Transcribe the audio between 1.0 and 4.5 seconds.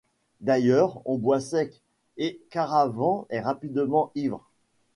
on boit sec, et Caravan est rapidement ivre.